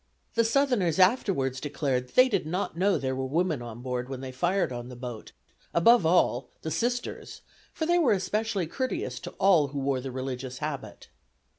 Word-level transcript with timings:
The 0.33 0.43
Southerners 0.43 0.97
afterwards 0.97 1.61
declared 1.61 2.07
they 2.15 2.27
did 2.27 2.47
not 2.47 2.75
know 2.75 2.97
there 2.97 3.15
were 3.15 3.27
women 3.27 3.61
on 3.61 3.83
board 3.83 4.09
when 4.09 4.19
they 4.19 4.31
fired 4.31 4.71
on 4.71 4.89
the 4.89 4.95
boat, 4.95 5.31
above 5.75 6.07
all, 6.07 6.49
the 6.63 6.71
Sisters, 6.71 7.41
for 7.71 7.85
they 7.85 7.99
were 7.99 8.13
especially 8.13 8.65
courteous 8.65 9.19
to 9.19 9.31
all 9.37 9.67
who 9.67 9.77
wore 9.79 10.01
the 10.01 10.09
religious 10.09 10.57
habit. 10.57 11.09